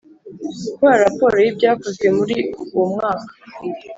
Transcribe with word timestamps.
Gukora 0.67 0.95
raporo 1.05 1.35
y 1.43 1.47
ibyakozwe 1.51 2.07
muri 2.17 2.37
uwo 2.71 2.85
mwaka 2.93 3.31